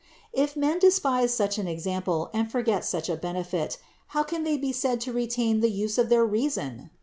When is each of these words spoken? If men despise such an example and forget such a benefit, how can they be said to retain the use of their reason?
If 0.33 0.55
men 0.55 0.79
despise 0.79 1.31
such 1.31 1.59
an 1.59 1.67
example 1.67 2.31
and 2.33 2.49
forget 2.51 2.83
such 2.83 3.07
a 3.07 3.15
benefit, 3.15 3.77
how 4.17 4.23
can 4.23 4.41
they 4.41 4.57
be 4.57 4.71
said 4.71 4.99
to 5.01 5.13
retain 5.13 5.59
the 5.59 5.69
use 5.69 5.99
of 5.99 6.09
their 6.09 6.25
reason? 6.25 6.89